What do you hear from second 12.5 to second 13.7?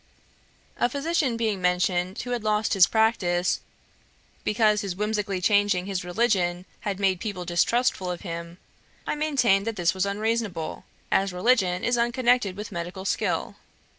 with medical skill.